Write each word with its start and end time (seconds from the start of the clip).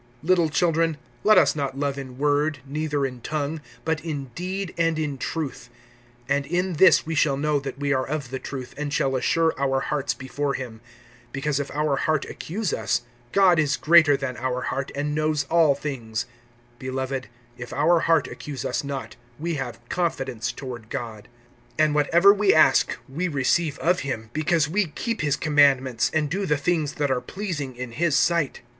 (18)Little 0.25 0.51
children, 0.51 0.97
let 1.23 1.37
us 1.37 1.55
not 1.55 1.77
love 1.77 1.95
in 1.95 2.17
word, 2.17 2.57
neither 2.65 3.05
in 3.05 3.21
tongue; 3.21 3.61
but 3.85 4.03
in 4.03 4.31
deed 4.33 4.73
and 4.75 4.97
in 4.97 5.15
truth. 5.15 5.69
(19)And 6.27 6.47
in 6.47 6.73
this 6.77 7.05
we 7.05 7.13
shall 7.13 7.37
know 7.37 7.59
that 7.59 7.77
we 7.77 7.93
are 7.93 8.07
of 8.07 8.31
the 8.31 8.39
truth, 8.39 8.73
and 8.79 8.91
shall 8.91 9.15
assure 9.15 9.53
our 9.59 9.79
hearts 9.79 10.15
before 10.15 10.55
him. 10.55 10.81
(20)Because 11.35 11.59
if 11.59 11.69
our 11.69 11.97
heart 11.97 12.25
accuse 12.25 12.73
us, 12.73 13.03
God 13.31 13.59
is 13.59 13.77
greater 13.77 14.17
than 14.17 14.37
our 14.37 14.61
heart, 14.61 14.91
and 14.95 15.13
knows 15.13 15.43
all 15.51 15.75
things[3:20]. 15.75 16.25
(21)Beloved, 16.79 17.25
if 17.59 17.71
our 17.71 17.99
heart 17.99 18.27
accuse 18.27 18.65
us 18.65 18.83
not, 18.83 19.17
we 19.37 19.53
have 19.53 19.79
confidence 19.89 20.51
toward 20.51 20.89
God. 20.89 21.27
(22)And 21.77 21.93
whatever 21.93 22.33
we 22.33 22.55
ask, 22.55 22.97
we 23.07 23.27
receive 23.27 23.77
of 23.77 23.99
him, 23.99 24.31
because 24.33 24.67
we 24.67 24.87
keep 24.87 25.21
his 25.21 25.35
commandments, 25.35 26.09
and 26.11 26.27
do 26.27 26.47
the 26.47 26.57
things 26.57 26.93
that 26.93 27.11
are 27.11 27.21
pleasing 27.21 27.75
in 27.75 27.91
his 27.91 28.15
sight. 28.15 28.63